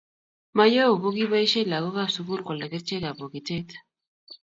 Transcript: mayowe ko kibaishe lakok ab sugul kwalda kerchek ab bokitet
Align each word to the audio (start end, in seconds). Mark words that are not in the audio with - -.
mayowe 0.57 0.95
ko 1.01 1.07
kibaishe 1.15 1.61
lakok 1.71 1.97
ab 2.01 2.09
sugul 2.15 2.39
kwalda 2.45 2.67
kerchek 2.71 3.03
ab 3.09 3.15
bokitet 3.19 3.69